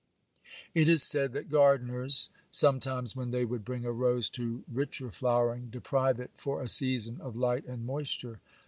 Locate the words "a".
3.85-3.91, 6.59-6.67